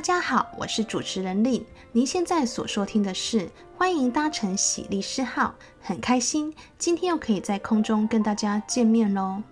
[0.00, 1.66] 大家好，我是主持人丽。
[1.92, 9.42] 您现在所收听的是欢迎搭乘喜律师号，很开心今天又可以在空中跟大家见面喽。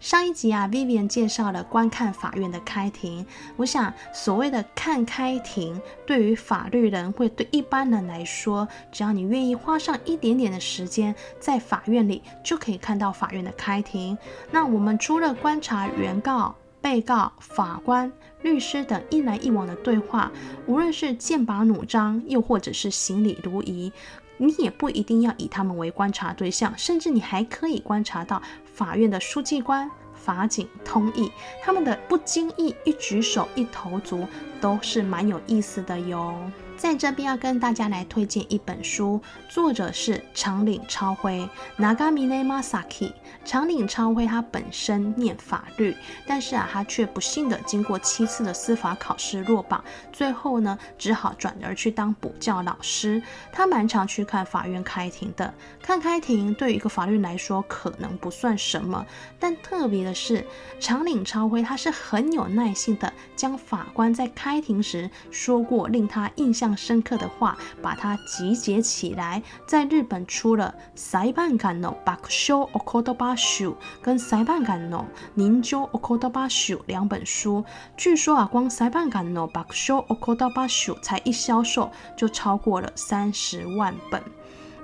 [0.00, 3.26] 上一集啊，Vivian 介绍了观看法院的开庭。
[3.58, 14.16] 我想，所谓的看开庭，对于法律人会对一般人来说，只要你愿意花上一点点的时间，在法院里就可以看到法院的开庭。
[14.50, 18.10] 那我们除了观察原告、被告、法官、
[18.42, 20.32] 律师等一来一往的对话，
[20.66, 23.92] 无论是剑拔弩张，又或者是行礼如仪，
[24.38, 31.30] 你也不一定要以他们为观察对象，甚至你还可以观察到法院的书记官、法警、通译，
[31.62, 34.26] 他们的不经意一举手、一投足，
[34.60, 36.34] 都是蛮有意思的哟。
[36.80, 41.46] 在这边要跟大家来推荐一本书，作者是长岭超辉
[41.78, 43.12] Nagamine Masaki。
[43.44, 45.94] 长岭超辉他本身念法律，
[46.26, 53.22] 但是啊，他却不幸的经过七次的司法考试落榜，最后呢，只好转而去当补教老师。
[53.52, 59.04] 他蛮常去看法院开庭的，看开庭对于一个法律来说可能不算什么，
[59.38, 60.46] 但特别的是，
[60.80, 73.65] 长岭超辉他是很有耐心的，将法官在开庭时说过令他印象深刻的话，把它集结起来，在日本出了《裁判官の爆笑お言叶集》
[74.01, 77.63] 跟《裁判官の人情お言叶集》两本书。
[77.97, 84.21] 据说啊，光《裁判官の爆笑お言叶集》才一销售就超过了三十万本。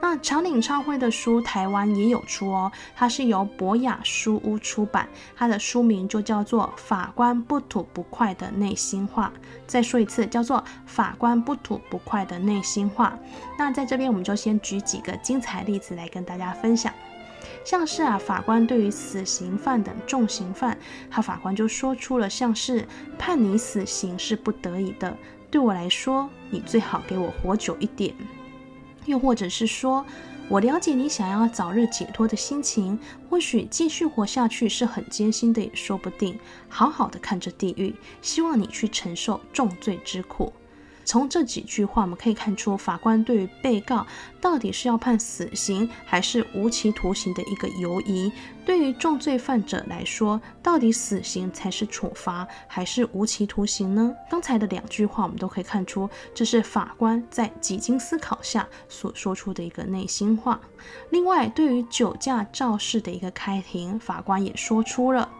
[0.00, 2.70] 那长岭超辉的书，台湾也有出哦。
[2.94, 9.32] 它是由博雅书屋出版，它的书名就叫做《法官不吐不快的内心话》。
[9.66, 13.18] 再说一次，叫做《法官不吐不快的内心话》。
[13.58, 16.92] 那在这边，我们就先举几个精彩例子来跟大家分享。
[17.64, 20.78] 像是啊，法官对于死刑犯等重刑犯，
[21.10, 22.86] 他法官就说出了像是
[23.18, 25.16] 判你死刑是不得已的，
[25.50, 28.14] 对我来说，你最好给我活久一点。
[29.06, 30.04] 又或者是说，
[30.48, 36.38] 我了解你想要早日解脱的心情，或许继续活下去是很艰辛的，也说不定。
[36.68, 40.52] 好好的看着地狱，希望你去承受重罪之苦。
[41.06, 44.04] 从这几句话，我们可以看出法官对于被告
[44.40, 48.30] 到底是要判死刑还是无期徒刑的一个犹疑。
[48.64, 54.12] 对于重罪犯者来说，到底死刑才是处罚，还是无期徒刑呢？
[54.28, 60.60] 刚才的两句话，我们都可以看出，这是法官在几经思考下所说出的一个内心话。
[61.10, 65.30] 另外，对于酒驾肇事的一个开庭，法官也说出了。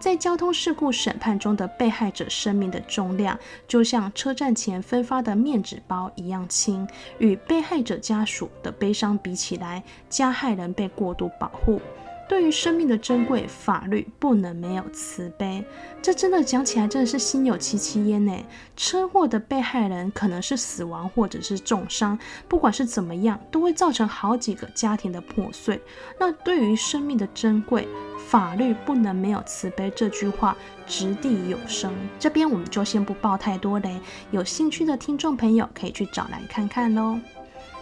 [0.00, 3.38] 在交通事故审判中的被害者生命的重量，
[3.68, 6.88] 就像车站前分发的面纸包一样轻。
[7.18, 11.82] 与被害者家属的悲伤比起来，加害人被过度保护。
[12.30, 15.64] 对于生命的珍贵，法律不能没有慈悲。
[16.00, 18.32] 这真的讲起来真的是心有戚戚焉呢。
[18.76, 25.82] 车祸的被害人可能是死亡或者是重伤，不管是怎么样，都会造成好几个家庭的破碎。
[26.20, 27.88] 那对于生命的珍贵，
[28.28, 29.92] 法律不能没有慈悲。
[29.96, 31.92] 这句话掷地有声。
[32.20, 37.18] 这边我们就先不报太多雷，有兴趣的听众朋友可以去找来看看喽。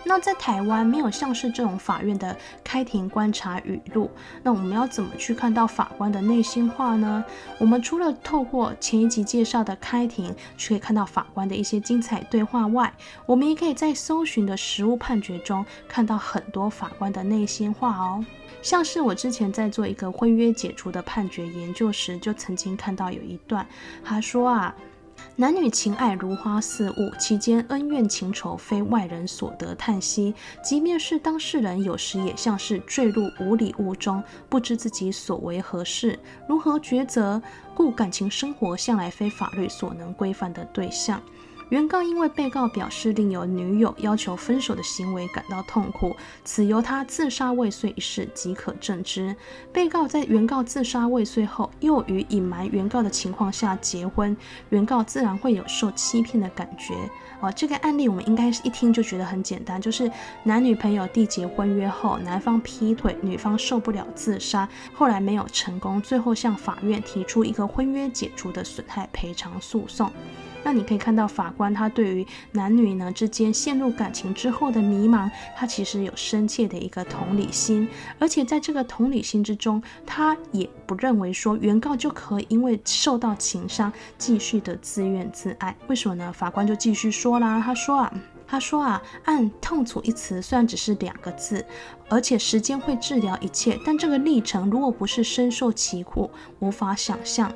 [0.05, 4.11] 那在台湾没有像是这种法院的开庭观察语录，
[4.43, 7.23] 那我们要怎么去看到法官的内心话呢？
[7.59, 12.93] 我们除了透过前一集介绍的开庭，去可以看到法官的一些精彩对话外，
[13.27, 18.25] 我们也可以在搜寻的实务判决中看到很多法官的内心话哦。
[18.63, 23.67] 像是我之前在做一个婚约解除的判决研究时，就曾经看到有一段，
[24.03, 24.75] 他说啊。
[25.41, 30.35] 男女情爱如花似雾，其间恩怨情仇非外人所得叹息。
[30.65, 36.19] 即便是当事人，有时也像是坠入无里雾中，不知自己所为何事，
[36.49, 37.41] 如何抉择。
[37.73, 41.23] 故感情生活向来非法律所能规范的对象。
[41.71, 49.37] 原告因为被告表示另有女友要求分手的行为感到痛苦，此由他自杀未遂一事即可证知。
[49.73, 54.35] 被告在原告自杀未遂后，又于隐瞒原告的情况下结婚，
[54.71, 56.95] 原告自然会有受欺骗的感觉。
[57.41, 60.11] 哦，这个案例我们应该是一听就觉得很简单，就是
[60.43, 70.11] 男女朋友缔结婚约后，男方劈腿，女方受不了自杀，后来没有成功，最后向法院提出一个婚约解除的损害赔偿诉讼。
[70.63, 77.89] 那你可以看到法官他对于男女呢之间陷入感情之后的迷茫，他其实有深切的一个同理心，
[78.19, 85.77] 而且在这个同理心之中，他也不认为说原告就可以因为受到情伤继续的自怨自艾。
[85.87, 86.33] 为什么呢？
[86.33, 88.13] 法官就继续说啦，他说啊，
[88.47, 91.65] 他说啊，按痛楚一词虽然只是两个字，
[92.09, 97.53] 而且时间会治疗一切，但这个历程如果不是深受其苦，无法想象。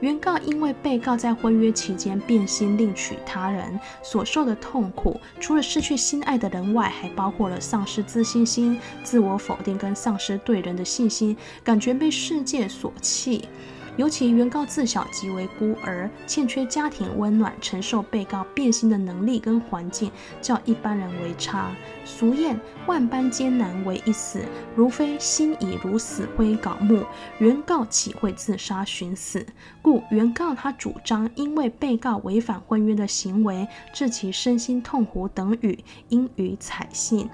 [0.00, 13.48] 原告因为被告在婚约期间变心另娶他人所受的痛苦，除了失去心爱的人外，还包括了丧失自信心、自我否定跟丧失对人的信心，感觉被世界所弃。
[13.96, 20.10] 尤其原告自小即为孤儿，欠缺家庭温暖，承受被告变心的能力跟环境，
[20.42, 21.70] 较一般人为差。
[22.04, 22.54] 俗谚
[22.86, 24.42] “万般艰难唯一死，
[24.74, 27.04] 如非心已如死灰槁木”，
[27.38, 29.44] 原告岂会自杀寻死？
[29.80, 37.28] 故原告他主张，因为被告违反婚约的行为，致其身心痛苦等语，应予采信。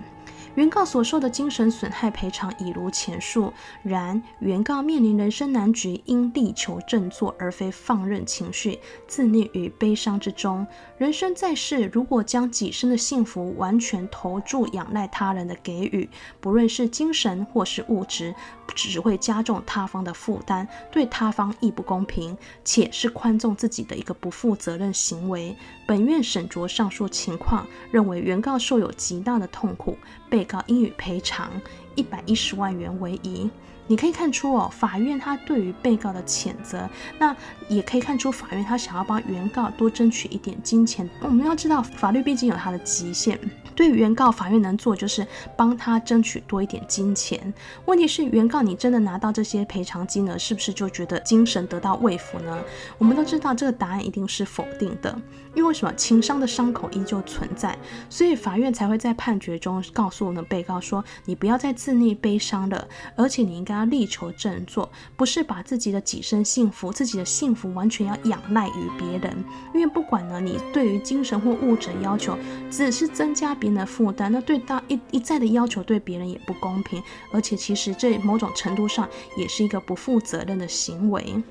[0.54, 3.52] 原告所受的精神损害赔偿已如前述，
[3.82, 10.66] 然原告面临人生难局，应力求振作，而非放任情绪自溺于悲伤之中。
[10.98, 16.06] 人生在世，如果将己身的幸福完全投注仰赖他人的给予，
[16.38, 18.34] 不论是精神或是物质，
[18.74, 25.56] 只会加重他方的负担，对他方亦不公平，且是宽纵自己的一个不负责任行为。
[25.92, 29.98] 本院审酌上述情况，认为原告受有极大的痛苦，
[30.30, 31.50] 被告应予赔偿
[31.96, 33.50] 一百一十万元为宜。
[33.88, 37.36] 你可以看出哦，法院他对于被告的谴责，那
[37.68, 41.06] 也可以看出法院他想要帮原告多争取一点金钱。
[41.20, 43.38] 我们要知道，法律毕竟有它的极限。
[43.74, 47.52] 对于原告，法院能做就是帮他争取多一点金钱。
[47.84, 52.62] 问题是，原告你真的拿到这些赔偿金额，是不是就觉得精神得到慰抚呢？
[52.96, 55.18] 我们都知道这个答案一定是否定的，
[55.56, 55.92] 因为什么？
[55.96, 57.76] 情伤的伤口依旧存在，
[58.08, 63.72] 所以法院才会在判决中告诉呢被告说：你不要再自溺悲伤了，而且你应该。
[63.72, 69.42] 要力求振作，不是把自己的己身幸福、自己的幸福完全要仰赖于别人。
[69.72, 72.36] 因为不管呢，你对于精神或物质要求，
[72.70, 77.02] 只是增加别人的负担，那对他一一再的要求对别人也不公平，
[77.32, 79.08] 而且其实这某种程度上
[79.38, 81.42] 也是一个不负责任的行为。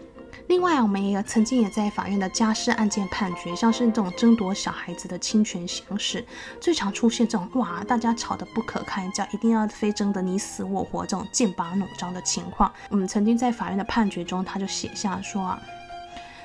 [0.51, 6.25] 另外，我们也曾经也在法院的家事案件判决，像是这种争夺小孩子的侵权详事，
[6.59, 12.69] 最常出现这种哇，大家吵得不可开交，一定要非争得你死我活这种剑拔弩张的情况。
[12.89, 15.61] 我们曾经在法院的判决中，他就写下说啊，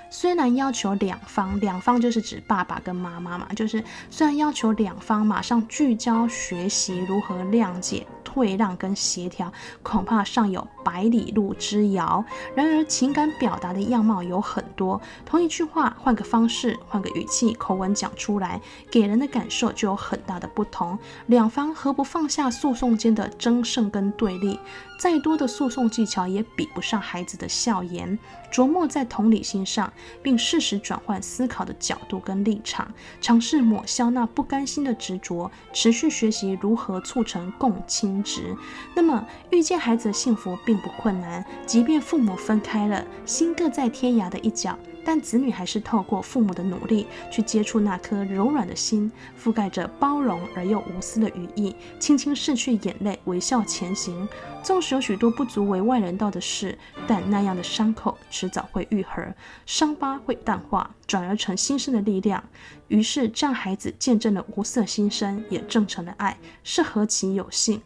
[0.09, 8.07] 虽然要求两方，两方就是指爸爸跟妈妈嘛，就是虽然要求两方马上聚焦学习如何谅解。
[8.37, 9.51] 退让跟协调，
[9.83, 12.23] 恐怕尚有百里路之遥。
[12.55, 18.61] 然而，情感表达的样貌有很多，同一句话换个方式、换个语气、口吻讲出来，
[18.91, 20.99] 给人的感受就有很大的不同。
[21.29, 24.61] 两方何不放下诉讼间的争胜跟对立？
[24.99, 28.19] 再多的诉讼技巧也比不上孩子的笑颜。
[28.51, 29.91] 琢磨在同理心上，
[30.23, 32.91] 并适时转换思考的角度跟立场，
[33.21, 38.57] 尝试抹消那不甘心的执着，持续学习如何促成共亲职。
[38.95, 44.77] 那么，遇见孩子的幸福并不困难，即便父母分开了，心各在天涯的一角。
[45.09, 49.09] 但子女还是透过父母的努力去接触那颗柔软的心，
[49.41, 54.29] 覆盖着包容而又无私的羽翼，轻轻拭去眼泪，微笑前行。
[54.65, 56.77] 纵使有许多不足为外人道的事，
[57.07, 59.23] 但那样的伤口迟早会愈合，
[59.65, 62.43] 伤疤会淡化，转而成新生的力量。
[62.89, 67.81] 于是，这样孩子见证了无色新生，也证成了爱，是何其有幸！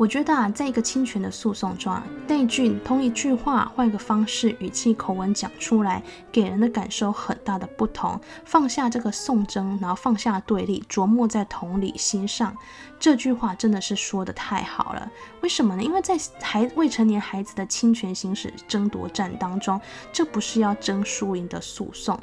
[0.00, 6.02] 我觉得啊，在一个侵权的诉讼中啊，那句同一句话，换一个方式、语气、口吻讲出来，
[6.32, 8.18] 给人的感受很大的不同。
[8.46, 12.56] 放下这个讼争，然后放下对立，琢磨在同理心上，
[12.98, 15.06] 这句话真的是说的太好了。
[15.42, 15.82] 为什么呢？
[15.82, 19.78] 因为在孩未成年孩子的侵权行使争夺战当中，
[20.14, 22.18] 这不是要争输赢的诉讼。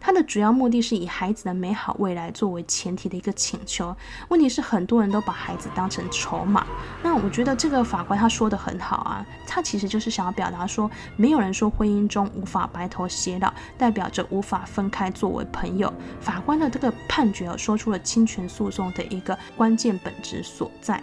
[0.00, 3.94] 他的主要目的是以孩子的美好未来作为前提的一个请求。
[4.28, 6.66] 问题是很多人都把孩子当成筹码。
[7.02, 15.92] 那我觉得这个法官他说得很好啊，他其实就是想要表达说，没有人说婚姻中无法白头偕老，代表着无法分开作为朋友。
[16.20, 21.02] 法官的这个判决说出了侵权诉讼的一个关键本质所在。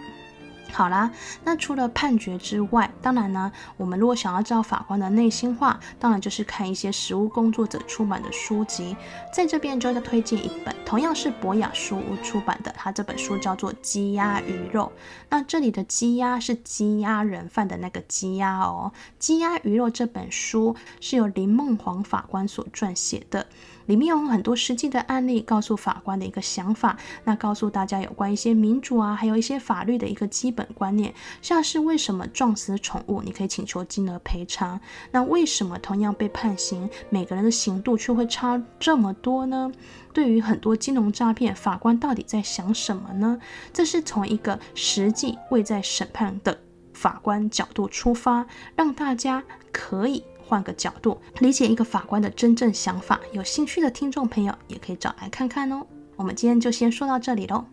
[0.76, 1.10] 好啦，
[1.42, 8.94] 那除了判决之外，当然呢，我们如果想要知道法官的内心话，当然就是看一些实务工作者出版的书籍。
[9.32, 14.92] 在这边就要推荐一本，同样是博雅书屋出版的，它这本书叫做《鸡鸭鱼肉》。
[15.30, 23.46] 那这里的鸡鸭是鸡鸭人犯的那个鸡鸭哦，《鸡鸭鱼肉》这本书是由林孟煌法官所撰写的。
[23.86, 39.72] 里面有很多实际的案例，告诉法官的一个想法，那告诉大家有关一些民主啊，还有一些法律的一个基本观念，像是为什么撞死宠物你可以请求金额赔偿，那为什么同样被判刑，每个人的刑度却会差这么多呢？
[40.12, 43.38] 对于很多金融诈骗，法官到底在想什么呢？
[43.72, 46.58] 这是从一个实际未在审判的
[46.94, 50.24] 法官角度出发，让大家可以。
[50.46, 53.20] 换个角度理解一个法官的真正想法。
[53.32, 55.84] 有兴趣的听众朋友也可以找来看看哦。
[56.14, 57.66] 我们今天就先说到这里喽。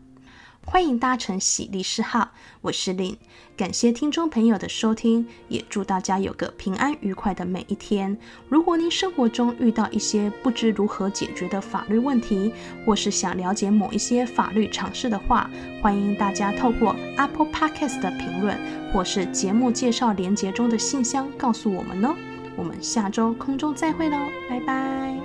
[0.65, 3.17] 欢迎搭乘喜利士号，我是林，
[3.57, 8.17] 感谢听众朋友的收听，也祝大家有个平安愉快的每一天。
[8.47, 12.53] 如果您生活中遇到一些不知如何解决的法律问题，
[12.85, 15.49] 或是想了解某一些法律常识的话，
[15.81, 18.57] 欢迎大家透过 Apple Podcast 的评论，
[18.93, 22.15] 或是节目介绍连结中的信箱告诉我们哦。
[22.55, 24.17] 我们下周空中再会喽，
[24.49, 25.22] 拜拜。